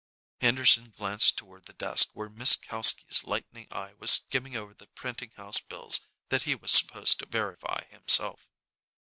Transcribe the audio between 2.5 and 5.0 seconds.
Kalski's lightning eye was skimming over the